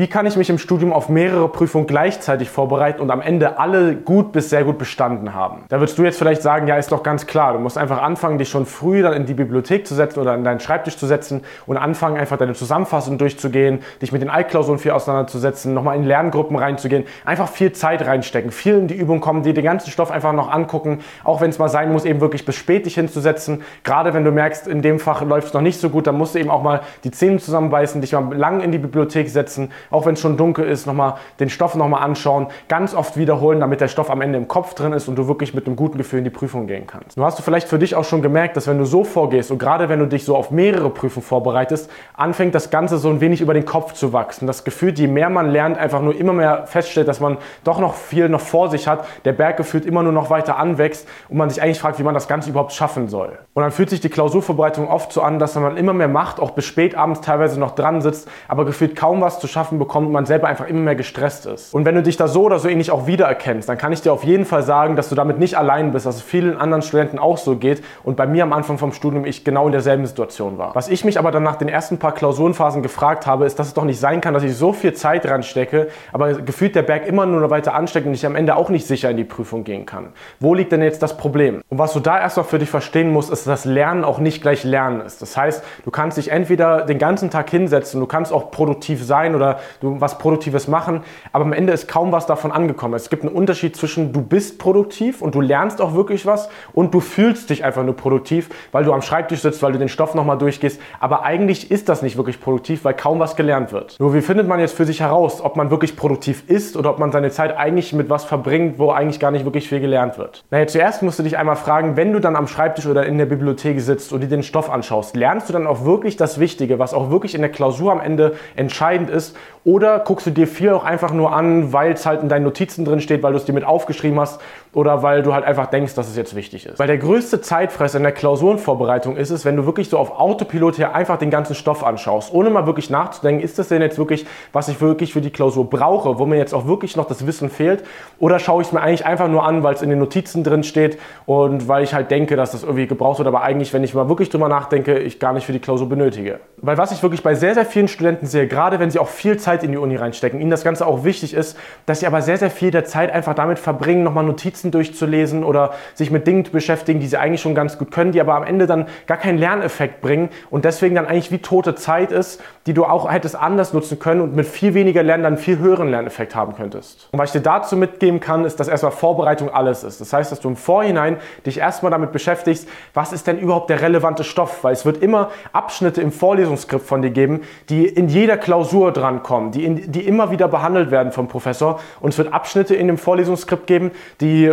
[0.00, 3.94] Wie kann ich mich im Studium auf mehrere Prüfungen gleichzeitig vorbereiten und am Ende alle
[3.94, 5.66] gut bis sehr gut bestanden haben?
[5.68, 7.52] Da würdest du jetzt vielleicht sagen, ja, ist doch ganz klar.
[7.52, 10.42] Du musst einfach anfangen, dich schon früh dann in die Bibliothek zu setzen oder an
[10.42, 14.92] deinen Schreibtisch zu setzen und anfangen, einfach deine Zusammenfassung durchzugehen, dich mit den Altklausuren viel
[14.92, 19.52] auseinanderzusetzen, nochmal in Lerngruppen reinzugehen, einfach viel Zeit reinstecken, viel in die Übung kommen, dir
[19.52, 22.54] den ganzen Stoff einfach noch angucken, auch wenn es mal sein muss, eben wirklich bis
[22.54, 23.64] spät dich hinzusetzen.
[23.84, 26.36] Gerade wenn du merkst, in dem Fach läuft es noch nicht so gut, dann musst
[26.36, 30.06] du eben auch mal die Zähne zusammenbeißen, dich mal lang in die Bibliothek setzen, auch
[30.06, 33.88] wenn es schon dunkel ist, nochmal den Stoff nochmal anschauen, ganz oft wiederholen, damit der
[33.88, 36.24] Stoff am Ende im Kopf drin ist und du wirklich mit einem guten Gefühl in
[36.24, 37.16] die Prüfung gehen kannst.
[37.16, 39.58] Du hast du vielleicht für dich auch schon gemerkt, dass wenn du so vorgehst und
[39.58, 43.40] gerade wenn du dich so auf mehrere Prüfungen vorbereitest, anfängt das Ganze so ein wenig
[43.40, 44.46] über den Kopf zu wachsen.
[44.46, 47.94] Das Gefühl, je mehr man lernt, einfach nur immer mehr feststellt, dass man doch noch
[47.94, 51.50] viel noch vor sich hat, der Berg gefühlt immer nur noch weiter anwächst und man
[51.50, 53.38] sich eigentlich fragt, wie man das Ganze überhaupt schaffen soll.
[53.54, 56.52] Und dann fühlt sich die Klausurvorbereitung oft so an, dass man immer mehr macht, auch
[56.52, 60.26] bis spät abends teilweise noch dran sitzt, aber gefühlt kaum was zu schaffen bekommt, man
[60.26, 61.74] selber einfach immer mehr gestresst ist.
[61.74, 64.12] Und wenn du dich da so oder so ähnlich auch wiedererkennst, dann kann ich dir
[64.12, 67.18] auf jeden Fall sagen, dass du damit nicht allein bist, dass es vielen anderen Studenten
[67.18, 70.58] auch so geht und bei mir am Anfang vom Studium ich genau in derselben Situation
[70.58, 70.74] war.
[70.76, 73.74] Was ich mich aber dann nach den ersten paar Klausurenphasen gefragt habe, ist, dass es
[73.74, 77.26] doch nicht sein kann, dass ich so viel Zeit reinstecke, aber gefühlt der Berg immer
[77.26, 80.08] nur weiter ansteckt und ich am Ende auch nicht sicher in die Prüfung gehen kann.
[80.38, 81.62] Wo liegt denn jetzt das Problem?
[81.68, 84.42] Und was du da erst noch für dich verstehen musst, ist, dass Lernen auch nicht
[84.42, 85.22] gleich Lernen ist.
[85.22, 89.34] Das heißt, du kannst dich entweder den ganzen Tag hinsetzen, du kannst auch produktiv sein
[89.34, 92.94] oder du was Produktives machen, aber am Ende ist kaum was davon angekommen.
[92.94, 96.94] Es gibt einen Unterschied zwischen du bist produktiv und du lernst auch wirklich was und
[96.94, 100.14] du fühlst dich einfach nur produktiv, weil du am Schreibtisch sitzt, weil du den Stoff
[100.14, 100.80] nochmal durchgehst.
[100.98, 103.98] Aber eigentlich ist das nicht wirklich produktiv, weil kaum was gelernt wird.
[103.98, 106.98] Nur wie findet man jetzt für sich heraus, ob man wirklich produktiv ist oder ob
[106.98, 110.44] man seine Zeit eigentlich mit was verbringt, wo eigentlich gar nicht wirklich viel gelernt wird?
[110.50, 113.26] Naja, zuerst musst du dich einmal fragen, wenn du dann am Schreibtisch oder in der
[113.26, 116.94] Bibliothek sitzt und dir den Stoff anschaust, lernst du dann auch wirklich das Wichtige, was
[116.94, 120.84] auch wirklich in der Klausur am Ende entscheidend ist oder guckst du dir viel auch
[120.84, 123.52] einfach nur an, weil es halt in deinen Notizen drin steht, weil du es dir
[123.52, 124.40] mit aufgeschrieben hast
[124.72, 126.78] oder weil du halt einfach denkst, dass es jetzt wichtig ist.
[126.78, 130.76] Weil der größte Zeitfresser in der Klausurenvorbereitung ist es, wenn du wirklich so auf Autopilot
[130.76, 134.26] hier einfach den ganzen Stoff anschaust, ohne mal wirklich nachzudenken, ist das denn jetzt wirklich,
[134.52, 137.50] was ich wirklich für die Klausur brauche, wo mir jetzt auch wirklich noch das Wissen
[137.50, 137.84] fehlt
[138.18, 140.62] oder schaue ich es mir eigentlich einfach nur an, weil es in den Notizen drin
[140.62, 143.92] steht und weil ich halt denke, dass das irgendwie gebraucht wird, aber eigentlich, wenn ich
[143.92, 146.40] mal wirklich drüber nachdenke, ich gar nicht für die Klausur benötige.
[146.56, 149.38] Weil was ich wirklich bei sehr, sehr vielen Studenten sehe, gerade wenn sie auch viel
[149.38, 151.56] Zeit Zeit in die Uni reinstecken, ihnen das Ganze auch wichtig ist,
[151.86, 155.72] dass sie aber sehr, sehr viel der Zeit einfach damit verbringen, nochmal Notizen durchzulesen oder
[155.94, 158.44] sich mit Dingen zu beschäftigen, die sie eigentlich schon ganz gut können, die aber am
[158.44, 162.74] Ende dann gar keinen Lerneffekt bringen und deswegen dann eigentlich wie tote Zeit ist, die
[162.74, 166.36] du auch hättest anders nutzen können und mit viel weniger Lernen dann viel höheren Lerneffekt
[166.36, 167.08] haben könntest.
[167.10, 170.00] Und was ich dir dazu mitgeben kann, ist, dass erstmal Vorbereitung alles ist.
[170.00, 173.80] Das heißt, dass du im Vorhinein dich erstmal damit beschäftigst, was ist denn überhaupt der
[173.80, 178.36] relevante Stoff, weil es wird immer Abschnitte im Vorlesungsskript von dir geben, die in jeder
[178.36, 181.80] Klausur drankommen kommen, die, in, die immer wieder behandelt werden vom Professor.
[182.00, 183.90] Und es wird Abschnitte in dem Vorlesungsskript geben,
[184.20, 184.50] die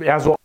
[0.00, 0.36] eher so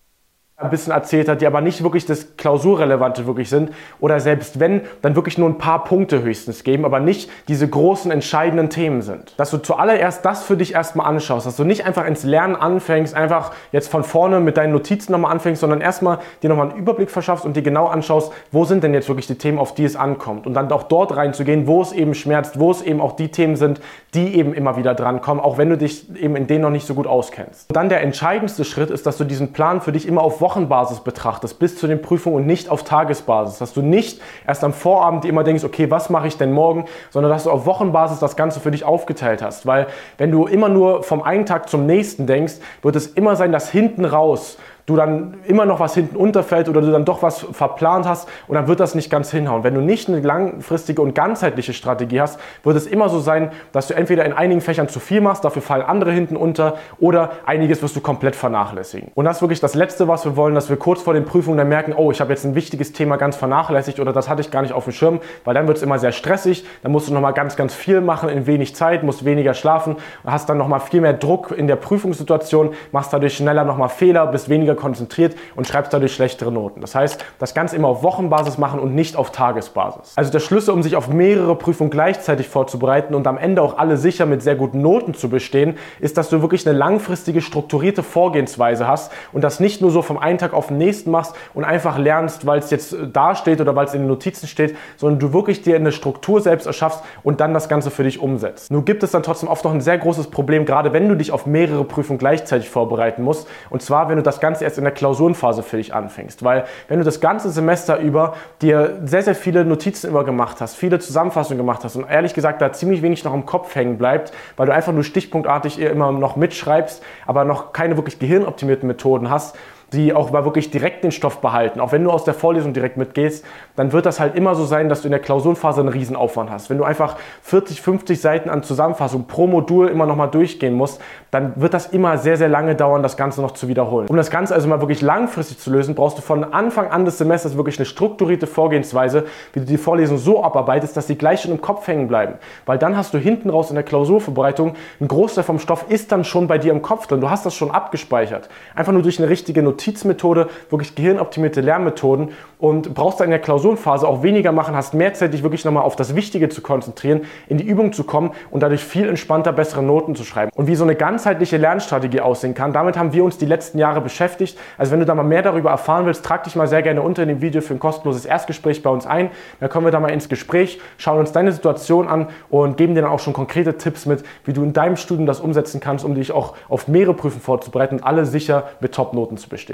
[0.60, 3.72] ein bisschen erzählt hat, die aber nicht wirklich das Klausurrelevante wirklich sind
[4.02, 8.12] oder selbst wenn, dann wirklich nur ein paar Punkte höchstens geben, aber nicht diese großen
[8.12, 9.34] entscheidenden Themen sind.
[9.38, 13.16] Dass du zuallererst das für dich erstmal anschaust, dass du nicht einfach ins Lernen anfängst,
[13.16, 17.10] einfach jetzt von vorne mit deinen Notizen nochmal anfängst, sondern erstmal dir nochmal einen Überblick
[17.10, 19.96] verschaffst und dir genau anschaust, wo sind denn jetzt wirklich die Themen, auf die es
[19.96, 23.30] ankommt und dann auch dort reinzugehen, wo es eben schmerzt, wo es eben auch die
[23.30, 23.80] Themen sind,
[24.14, 26.96] die eben immer wieder drankommen, auch wenn du dich eben in denen noch nicht so
[26.96, 27.70] gut auskennst.
[27.70, 31.02] Und dann der entscheidendste Schritt ist, dass du diesen Plan für dich immer auf Wochenbasis
[31.02, 33.60] betrachtest, bis zu den Prüfungen und nicht auf Tagesbasis.
[33.60, 37.32] Dass du nicht erst am Vorabend immer denkst, okay, was mache ich denn morgen, sondern
[37.32, 39.68] dass du auf Wochenbasis das Ganze für dich aufgeteilt hast.
[39.68, 39.86] Weil
[40.18, 43.70] wenn du immer nur vom einen Tag zum nächsten denkst, wird es immer sein, dass
[43.70, 44.58] hinten raus
[44.90, 48.56] du dann immer noch was hinten unterfällt oder du dann doch was verplant hast und
[48.56, 49.64] dann wird das nicht ganz hinhauen.
[49.64, 53.88] Wenn du nicht eine langfristige und ganzheitliche Strategie hast, wird es immer so sein, dass
[53.88, 57.84] du entweder in einigen Fächern zu viel machst, dafür fallen andere hinten unter oder einiges
[57.84, 59.12] wirst du komplett vernachlässigen.
[59.14, 61.58] Und das ist wirklich das Letzte, was wir wollen, dass wir kurz vor den Prüfungen
[61.58, 64.50] dann merken, oh, ich habe jetzt ein wichtiges Thema ganz vernachlässigt oder das hatte ich
[64.50, 67.14] gar nicht auf dem Schirm, weil dann wird es immer sehr stressig, dann musst du
[67.14, 71.02] nochmal ganz, ganz viel machen in wenig Zeit, musst weniger schlafen, hast dann nochmal viel
[71.02, 75.94] mehr Druck in der Prüfungssituation, machst dadurch schneller nochmal Fehler, bist weniger konzentriert und schreibst
[75.94, 76.82] dadurch schlechtere Noten.
[76.82, 80.14] Das heißt, das Ganze immer auf Wochenbasis machen und nicht auf Tagesbasis.
[80.16, 83.98] Also der Schlüssel, um sich auf mehrere Prüfungen gleichzeitig vorzubereiten und am Ende auch alle
[83.98, 88.88] sicher mit sehr guten Noten zu bestehen, ist, dass du wirklich eine langfristige, strukturierte Vorgehensweise
[88.88, 91.98] hast und das nicht nur so vom einen Tag auf den nächsten machst und einfach
[91.98, 95.34] lernst, weil es jetzt da steht oder weil es in den Notizen steht, sondern du
[95.34, 98.72] wirklich dir eine Struktur selbst erschaffst und dann das Ganze für dich umsetzt.
[98.72, 101.32] Nur gibt es dann trotzdem oft noch ein sehr großes Problem, gerade wenn du dich
[101.32, 103.48] auf mehrere Prüfungen gleichzeitig vorbereiten musst.
[103.70, 106.44] Und zwar, wenn du das Ganze erst in der Klausurenphase für dich anfängst.
[106.44, 110.76] Weil wenn du das ganze Semester über dir sehr, sehr viele Notizen über gemacht hast,
[110.76, 114.32] viele Zusammenfassungen gemacht hast und ehrlich gesagt da ziemlich wenig noch im Kopf hängen bleibt,
[114.56, 119.58] weil du einfach nur stichpunktartig immer noch mitschreibst, aber noch keine wirklich gehirnoptimierten Methoden hast,
[119.94, 121.80] die auch mal wirklich direkt den Stoff behalten.
[121.80, 123.44] Auch wenn du aus der Vorlesung direkt mitgehst,
[123.76, 126.70] dann wird das halt immer so sein, dass du in der Klausurenphase einen Riesenaufwand hast.
[126.70, 131.02] Wenn du einfach 40, 50 Seiten an Zusammenfassung pro Modul immer nochmal durchgehen musst,
[131.32, 134.08] dann wird das immer sehr, sehr lange dauern, das Ganze noch zu wiederholen.
[134.10, 137.18] Um das Ganze also mal wirklich langfristig zu lösen, brauchst du von Anfang an des
[137.18, 141.52] Semesters wirklich eine strukturierte Vorgehensweise, wie du die Vorlesung so abarbeitest, dass sie gleich schon
[141.52, 142.36] im Kopf hängen bleiben.
[142.66, 146.24] Weil dann hast du hinten raus in der Klausurvorbereitung, ein Großteil vom Stoff ist dann
[146.24, 147.22] schon bei dir im Kopf drin.
[147.22, 148.50] Du hast das schon abgespeichert.
[148.76, 152.30] Einfach nur durch eine richtige Notiz Notizmethode, wirklich gehirnoptimierte Lernmethoden
[152.60, 155.84] und brauchst dann in der Klausurenphase auch weniger machen, hast mehr Zeit, dich wirklich nochmal
[155.84, 159.82] auf das Wichtige zu konzentrieren, in die Übung zu kommen und dadurch viel entspannter bessere
[159.82, 160.52] Noten zu schreiben.
[160.56, 164.02] Und wie so eine ganzheitliche Lernstrategie aussehen kann, damit haben wir uns die letzten Jahre
[164.02, 164.58] beschäftigt.
[164.78, 167.26] Also wenn du da mal mehr darüber erfahren willst, trag dich mal sehr gerne unter
[167.26, 169.32] dem Video für ein kostenloses Erstgespräch bei uns ein.
[169.62, 173.04] Dann kommen wir da mal ins Gespräch, schauen uns deine Situation an und geben dir
[173.04, 176.16] dann auch schon konkrete Tipps mit, wie du in deinem Studium das umsetzen kannst, um
[176.16, 179.69] dich auch auf mehrere Prüfen vorzubereiten und alle sicher mit Top-Noten zu bestehen.